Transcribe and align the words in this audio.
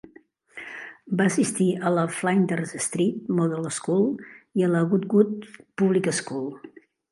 Va 1.19 1.27
assistir 1.31 1.67
a 1.89 1.91
la 1.97 2.05
Flinders 2.21 2.73
Street 2.87 3.29
Model 3.41 3.69
School 3.77 4.09
i 4.63 4.67
a 4.69 4.73
la 4.75 4.83
Goodwood 4.95 5.49
Public 5.83 6.13
School. 6.25 6.53